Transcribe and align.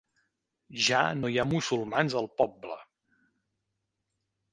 Ja 0.85 1.01
no 1.19 1.29
hi 1.33 1.37
ha 1.43 1.45
musulmans 1.49 2.15
al 2.21 2.29
poble. 2.41 2.79